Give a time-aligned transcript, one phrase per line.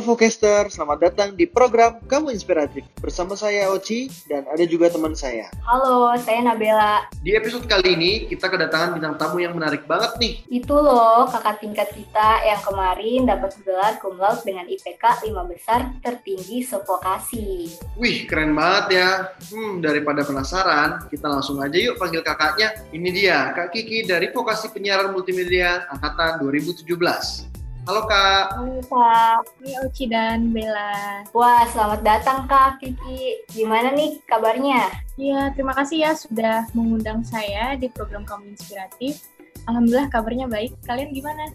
[0.00, 2.88] Halo Focaster, selamat datang di program Kamu Inspiratif.
[3.04, 5.52] Bersama saya Oci dan ada juga teman saya.
[5.60, 7.04] Halo, saya Nabela.
[7.20, 10.40] Di episode kali ini kita kedatangan bintang tamu yang menarik banget nih.
[10.48, 15.92] Itu loh kakak tingkat kita yang kemarin dapat gelar cum laude dengan IPK 5 besar
[16.00, 17.68] tertinggi sevokasi.
[18.00, 19.08] Wih, keren banget ya.
[19.52, 22.72] Hmm, daripada penasaran, kita langsung aja yuk panggil kakaknya.
[22.88, 27.49] Ini dia, Kak Kiki dari Vokasi Penyiaran Multimedia Angkatan 2017.
[27.90, 28.54] Halo Kak.
[28.54, 29.42] Halo Kak.
[29.66, 31.26] Hai Oci dan Bella.
[31.34, 33.42] Wah, selamat datang Kak Kiki.
[33.50, 34.86] Gimana nih kabarnya?
[35.18, 39.26] Ya, terima kasih ya sudah mengundang saya di program Kamu Inspiratif.
[39.66, 40.78] Alhamdulillah kabarnya baik.
[40.86, 41.50] Kalian gimana?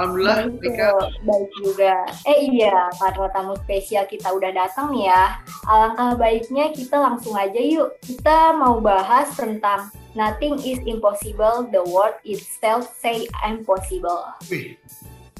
[0.00, 2.08] Alhamdulillah, baik, baik juga.
[2.32, 5.36] Eh iya, karena tamu spesial kita udah datang nih ya.
[5.68, 7.92] Alangkah baiknya kita langsung aja yuk.
[8.00, 14.22] Kita mau bahas tentang Nothing is impossible, the word itself say impossible.
[14.46, 14.78] Wih,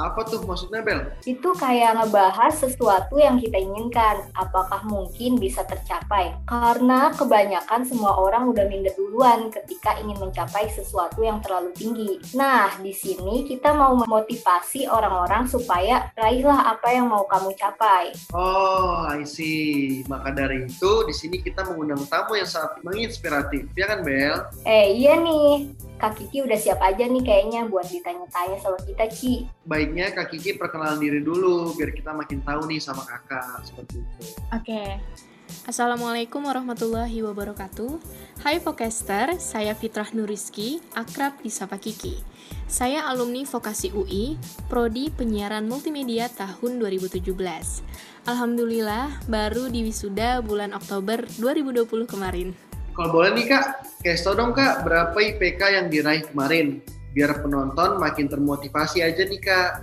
[0.00, 1.04] apa tuh maksudnya Bel?
[1.28, 6.32] Itu kayak ngebahas sesuatu yang kita inginkan, apakah mungkin bisa tercapai.
[6.48, 12.16] Karena kebanyakan semua orang udah minder duluan ketika ingin mencapai sesuatu yang terlalu tinggi.
[12.32, 18.16] Nah, di sini kita mau memotivasi orang-orang supaya raihlah apa yang mau kamu capai.
[18.32, 20.08] Oh, I see.
[20.08, 24.40] Maka dari itu di sini kita mengundang tamu yang sangat menginspiratif, ya kan Bel?
[24.64, 25.68] Eh, iya nih.
[26.02, 29.46] Kak Kiki udah siap aja nih kayaknya buat ditanya-tanya sama kita, Ci.
[29.62, 34.22] Baiknya Kak Kiki perkenalan diri dulu, biar kita makin tahu nih sama kakak, seperti itu.
[34.50, 34.66] Oke.
[34.66, 34.90] Okay.
[35.62, 38.02] Assalamualaikum warahmatullahi wabarakatuh.
[38.42, 42.18] Hai Vocaster, saya Fitrah Nuriski, akrab di Sapa Kiki.
[42.66, 44.34] Saya alumni Vokasi UI,
[44.66, 47.30] Prodi Penyiaran Multimedia tahun 2017.
[48.26, 52.71] Alhamdulillah, baru di wisuda bulan Oktober 2020 kemarin.
[52.92, 53.64] Kalau boleh nih kak,
[54.04, 56.84] kasih tau dong kak, berapa IPK yang diraih kemarin?
[57.16, 59.80] Biar penonton makin termotivasi aja nih kak.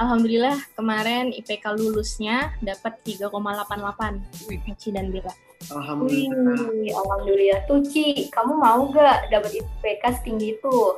[0.00, 4.48] Alhamdulillah kemarin IPK lulusnya dapat 3,88.
[4.48, 5.28] Wih, Ci dan Bila.
[5.68, 6.72] Alhamdulillah.
[6.72, 7.60] Wih, alhamdulillah.
[7.68, 10.96] Tuh Ci, kamu mau gak dapat IPK setinggi itu?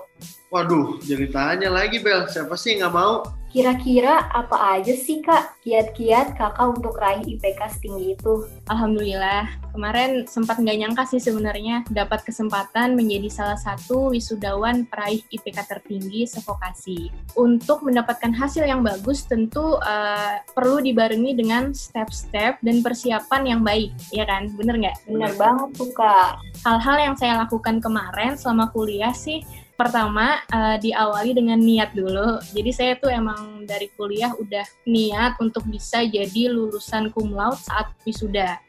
[0.54, 3.26] Waduh, jadi tanya lagi Bel, siapa sih nggak mau?
[3.52, 8.48] Kira-kira apa aja sih Kak kiat-kiat kakak untuk raih IPK setinggi itu?
[8.64, 9.44] Alhamdulillah,
[9.76, 16.24] kemarin sempat nggak nyangka sih sebenarnya dapat kesempatan menjadi salah satu wisudawan peraih IPK tertinggi
[16.24, 17.12] sevokasi.
[17.36, 23.92] Untuk mendapatkan hasil yang bagus tentu uh, perlu dibarengi dengan step-step dan persiapan yang baik,
[24.16, 24.48] ya kan?
[24.56, 24.96] Bener nggak?
[25.04, 26.40] Bener banget tuh Kak.
[26.64, 32.38] Hal-hal yang saya lakukan kemarin selama kuliah sih pertama uh, diawali dengan niat dulu.
[32.52, 37.90] Jadi saya tuh emang dari kuliah udah niat untuk bisa jadi lulusan cum laude saat
[38.06, 38.60] wisuda.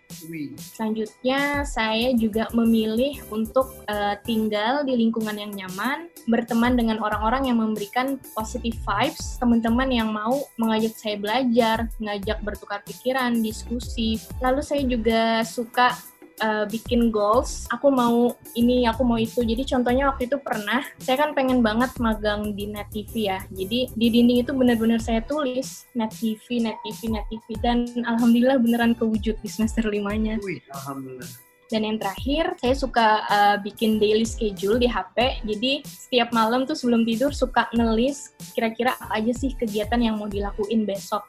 [0.61, 7.57] Selanjutnya saya juga memilih untuk uh, tinggal di lingkungan yang nyaman, berteman dengan orang-orang yang
[7.57, 14.21] memberikan positive vibes, teman-teman yang mau mengajak saya belajar, ngajak bertukar pikiran, diskusi.
[14.37, 15.97] Lalu saya juga suka
[16.43, 19.41] uh, bikin goals aku mau ini aku mau itu.
[19.41, 23.39] Jadi contohnya waktu itu pernah saya kan pengen banget magang di net TV ya.
[23.55, 28.59] Jadi di dinding itu benar-benar saya tulis net TV net TV net TV dan alhamdulillah
[28.59, 30.37] beneran kewujud di semester limanya.
[30.43, 31.31] Wih, alhamdulillah.
[31.71, 35.41] Dan yang terakhir, saya suka uh, bikin daily schedule di HP.
[35.41, 40.29] Jadi setiap malam tuh sebelum tidur suka ngelis kira-kira apa aja sih kegiatan yang mau
[40.29, 41.25] dilakuin besok.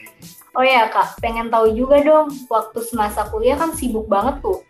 [0.52, 4.60] Oh ya kak, pengen tahu juga dong, waktu semasa kuliah kan sibuk banget tuh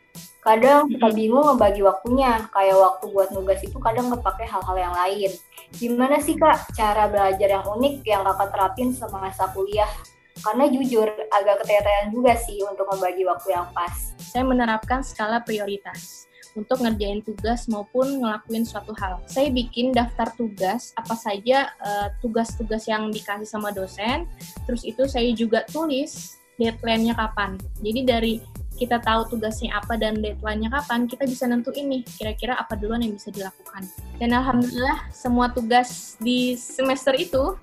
[0.45, 5.33] kadang kita bingung ngebagi waktunya kayak waktu buat nugas itu kadang kepake hal-hal yang lain
[5.73, 9.89] gimana sih kak cara belajar yang unik yang kakak terapin sama masa kuliah
[10.45, 16.29] karena jujur agak keteteran juga sih untuk membagi waktu yang pas saya menerapkan skala prioritas
[16.55, 19.19] untuk ngerjain tugas maupun ngelakuin suatu hal.
[19.27, 24.31] Saya bikin daftar tugas apa saja eh, tugas-tugas uh, yang dikasih sama dosen.
[24.63, 27.59] Terus itu saya juga tulis deadline-nya kapan.
[27.83, 28.33] Jadi dari
[28.75, 33.15] kita tahu tugasnya apa dan deadline-nya kapan, kita bisa nentuin nih kira-kira apa duluan yang
[33.15, 33.87] bisa dilakukan.
[34.19, 37.55] Dan alhamdulillah semua tugas di semester itu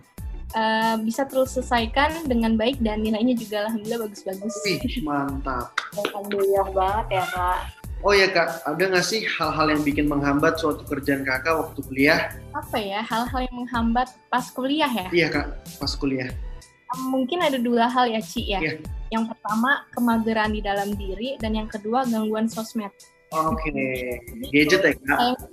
[0.56, 4.54] uh, bisa terus selesaikan dengan baik dan nilainya juga alhamdulillah bagus-bagus.
[4.64, 5.76] Wih, mantap.
[6.00, 7.60] Alhamdulillah banget ya, Kak.
[8.02, 12.34] Oh ya Kak, ada nggak sih hal-hal yang bikin menghambat suatu kerjaan Kakak waktu kuliah?
[12.58, 15.08] Apa ya, hal-hal yang menghambat pas kuliah ya?
[15.14, 15.48] Iya Kak,
[15.78, 16.34] pas kuliah
[17.00, 18.60] mungkin ada dua hal ya Ci ya.
[18.60, 18.84] Yeah.
[19.12, 22.96] Yang pertama kemageran di dalam diri dan yang kedua gangguan sosmed.
[23.32, 24.20] Oke, okay.
[24.52, 24.92] gadget ya?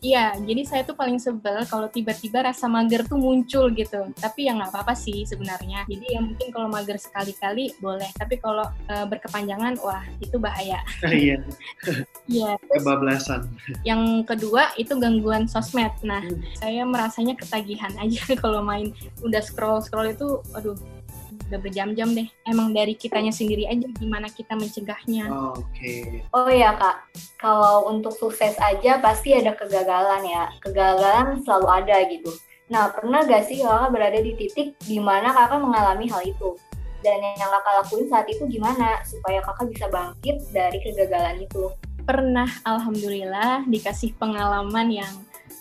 [0.02, 4.02] Iya, jadi saya tuh paling sebel kalau tiba-tiba rasa mager tuh muncul gitu.
[4.18, 5.86] Tapi ya nggak apa-apa sih sebenarnya.
[5.86, 10.82] Jadi ya mungkin kalau mager sekali-kali boleh, tapi kalau uh, berkepanjangan, wah itu bahaya.
[11.06, 11.38] Iya.
[12.26, 12.58] Iya.
[12.66, 13.46] Kebablasan.
[13.86, 15.94] Yang kedua itu gangguan sosmed.
[16.02, 16.58] Nah, hmm.
[16.58, 18.90] saya merasanya ketagihan aja kalau main
[19.22, 20.74] udah scroll-scroll itu, aduh
[21.48, 22.28] udah berjam-jam deh.
[22.44, 25.32] Emang dari kitanya sendiri aja gimana kita mencegahnya.
[25.32, 26.22] Oh, Oke.
[26.30, 27.08] Oh iya kak,
[27.40, 30.52] kalau untuk sukses aja pasti ada kegagalan ya.
[30.60, 32.30] Kegagalan selalu ada gitu.
[32.68, 36.52] Nah pernah gak sih kakak berada di titik di mana kakak mengalami hal itu?
[37.00, 41.72] Dan yang kakak lakuin saat itu gimana supaya kakak bisa bangkit dari kegagalan itu?
[42.04, 45.12] Pernah alhamdulillah dikasih pengalaman yang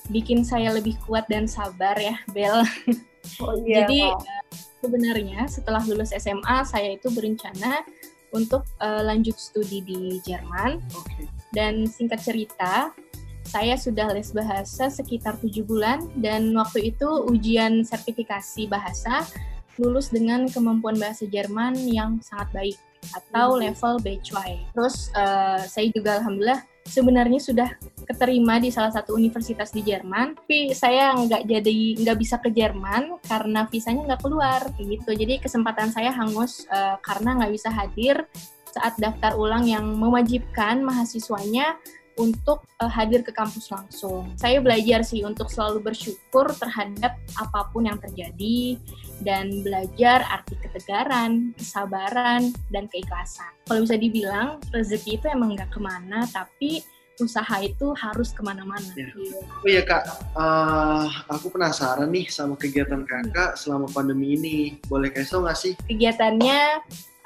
[0.09, 2.63] bikin saya lebih kuat dan sabar ya, Bel.
[3.43, 4.23] Oh Jadi Kak.
[4.23, 4.43] eh,
[4.79, 7.83] sebenarnya setelah lulus SMA saya itu berencana
[8.31, 11.27] untuk eh, lanjut studi di Jerman Oke.
[11.51, 12.95] dan singkat cerita
[13.43, 19.27] saya sudah les bahasa sekitar tujuh bulan dan waktu itu ujian sertifikasi bahasa
[19.75, 22.77] lulus dengan kemampuan bahasa Jerman yang sangat baik
[23.11, 23.67] atau Hmm.
[23.67, 24.31] level B2.
[24.71, 27.69] Terus eh, saya juga alhamdulillah sebenarnya sudah
[28.07, 33.19] keterima di salah satu universitas di Jerman, tapi saya nggak jadi nggak bisa ke Jerman
[33.27, 35.11] karena visanya nggak keluar gitu.
[35.11, 38.23] Jadi kesempatan saya hangus eh, karena nggak bisa hadir
[38.71, 41.75] saat daftar ulang yang mewajibkan mahasiswanya
[42.17, 44.33] untuk eh, hadir ke kampus langsung.
[44.39, 48.79] Saya belajar sih untuk selalu bersyukur terhadap apa pun yang terjadi
[49.21, 53.51] dan belajar arti ketegaran, kesabaran, dan keikhlasan.
[53.67, 56.81] Kalau bisa dibilang rezeki itu emang nggak ke mana, tapi
[57.19, 58.85] usaha itu harus ke mana-mana.
[58.93, 59.09] Ya.
[59.13, 59.39] Iya.
[59.41, 60.03] Oh iya kak,
[60.37, 64.57] Eh, aku penasaran nih sama kegiatan kakak selama pandemi ini.
[64.85, 65.73] Boleh kasih nggak sih?
[65.89, 66.59] Kegiatannya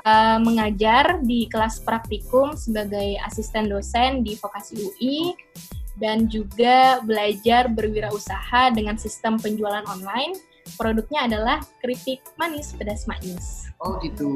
[0.01, 5.35] eh, mengajar di kelas praktikum sebagai asisten dosen di vokasi UI
[5.99, 10.33] dan juga belajar berwirausaha dengan sistem penjualan online.
[10.77, 13.69] Produknya adalah keripik manis pedas manis.
[13.81, 14.29] Oh gitu.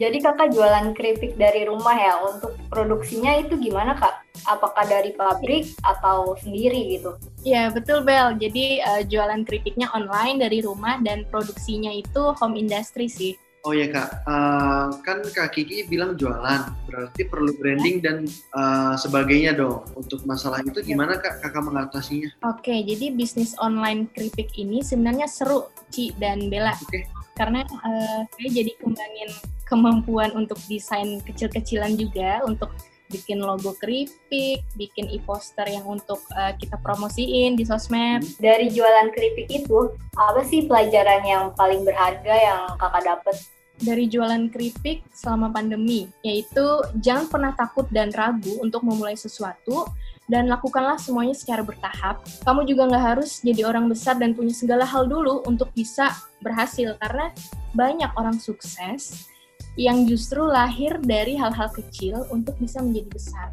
[0.00, 2.24] Jadi kakak jualan keripik dari rumah ya.
[2.24, 4.24] Untuk produksinya itu gimana kak?
[4.48, 7.20] Apakah dari pabrik atau sendiri gitu?
[7.44, 8.32] Ya betul Bel.
[8.40, 13.36] Jadi eh, jualan keripiknya online dari rumah dan produksinya itu home industry sih.
[13.66, 19.58] Oh iya kak, Eh, kan kak Kiki bilang jualan, berarti perlu branding dan eh, sebagainya
[19.58, 19.82] dong.
[19.98, 22.30] Untuk masalah itu gimana kak kakak mengatasinya?
[22.46, 26.78] Oke, jadi bisnis online keripik ini sebenarnya seru, Ci dan Bella.
[26.78, 27.10] Oke.
[27.34, 29.34] Karena eh, saya jadi kembangin
[29.66, 32.70] kemampuan untuk desain kecil-kecilan juga, untuk
[33.10, 38.22] bikin logo keripik, bikin e-poster yang untuk eh, kita promosiin di sosmed.
[38.38, 43.36] Dari jualan keripik itu, apa sih pelajaran yang paling berharga yang kakak dapet?
[43.76, 46.64] Dari jualan keripik selama pandemi, yaitu
[46.96, 49.84] jangan pernah takut dan ragu untuk memulai sesuatu,
[50.26, 52.24] dan lakukanlah semuanya secara bertahap.
[52.42, 56.08] Kamu juga nggak harus jadi orang besar dan punya segala hal dulu untuk bisa
[56.40, 57.30] berhasil, karena
[57.76, 59.28] banyak orang sukses
[59.76, 63.48] yang justru lahir dari hal-hal kecil untuk bisa menjadi besar.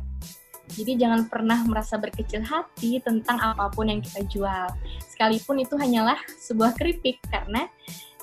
[0.72, 4.72] Jadi jangan pernah merasa berkecil hati tentang apa pun yang kita jual.
[5.12, 7.68] Sekalipun itu hanyalah sebuah keripik, karena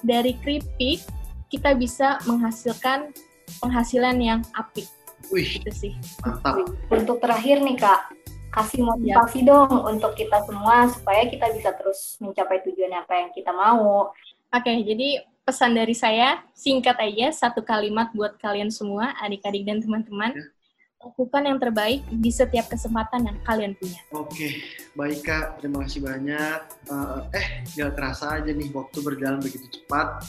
[0.01, 1.05] dari keripik
[1.51, 3.11] kita bisa menghasilkan
[3.59, 4.87] penghasilan yang apik.
[5.29, 5.93] Wih, Gitu sih.
[6.23, 6.65] mantap.
[6.89, 8.15] Untuk terakhir nih kak,
[8.51, 13.51] kasih motivasi dong untuk kita semua supaya kita bisa terus mencapai tujuan apa yang kita
[13.51, 14.11] mau.
[14.51, 20.35] Oke, jadi pesan dari saya singkat aja satu kalimat buat kalian semua, adik-adik dan teman-teman.
[21.01, 23.97] Lakukan yang terbaik di setiap kesempatan yang kalian punya.
[24.13, 24.61] Oke,
[24.93, 26.59] baik kak, terima kasih banyak.
[26.93, 30.21] Eh, eh, gak terasa aja nih waktu berjalan begitu cepat.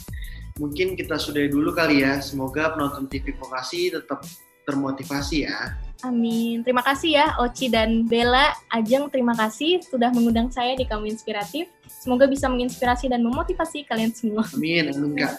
[0.60, 2.20] Mungkin kita sudahi dulu kali ya.
[2.20, 4.26] Semoga penonton TV Vokasi tetap
[4.66, 5.76] termotivasi ya.
[6.02, 6.66] Amin.
[6.66, 8.58] Terima kasih ya Oci dan Bella.
[8.74, 11.70] Ajeng terima kasih sudah mengundang saya di Kamu Inspiratif.
[11.86, 14.42] Semoga bisa menginspirasi dan memotivasi kalian semua.
[14.58, 15.38] Amin, amin kak.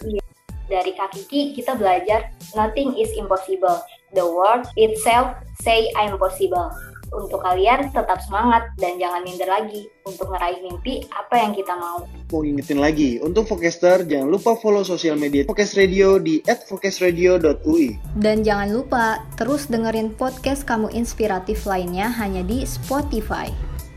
[0.70, 3.82] Dari Kak Kiki, kita belajar nothing is impossible.
[4.14, 6.70] The word itself say I'm possible.
[7.12, 12.08] Untuk kalian tetap semangat dan jangan minder lagi untuk meraih mimpi apa yang kita mau.
[12.32, 18.00] Mau ngingetin lagi, untuk Vokester jangan lupa follow sosial media Vokes Radio di @vokesradio.ui.
[18.16, 23.52] Dan jangan lupa terus dengerin podcast kamu inspiratif lainnya hanya di Spotify.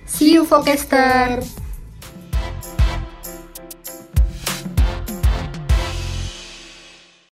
[0.05, 1.64] See you Vokester!